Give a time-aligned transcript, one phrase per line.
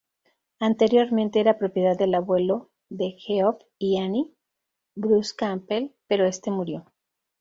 [0.57, 4.33] Anteriormente era propiedad del abuelo de Geoff y Annie,
[4.95, 6.91] Bruce Campbell, pero este murió.